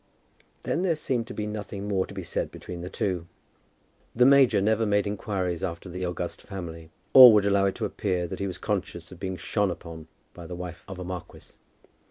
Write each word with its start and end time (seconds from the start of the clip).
Then 0.63 0.81
there 0.81 0.95
seemed 0.95 1.27
to 1.27 1.33
be 1.35 1.45
nothing 1.45 1.87
more 1.87 2.07
to 2.07 2.13
be 2.15 2.23
said 2.23 2.49
between 2.49 2.81
the 2.81 2.89
two. 2.89 3.27
The 4.15 4.25
major 4.25 4.59
never 4.59 4.83
made 4.87 5.05
inquiries 5.05 5.63
after 5.63 5.89
the 5.89 6.05
august 6.05 6.41
family, 6.41 6.89
or 7.13 7.31
would 7.31 7.45
allow 7.45 7.65
it 7.65 7.75
to 7.75 7.85
appear 7.85 8.25
that 8.25 8.39
he 8.39 8.47
was 8.47 8.57
conscious 8.57 9.11
of 9.11 9.19
being 9.19 9.37
shone 9.37 9.69
upon 9.69 10.07
by 10.33 10.47
the 10.47 10.55
wife 10.55 10.83
of 10.87 10.97
a 10.97 11.03
marquis. 11.03 11.55